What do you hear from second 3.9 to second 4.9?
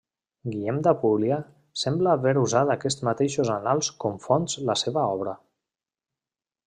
com fonts la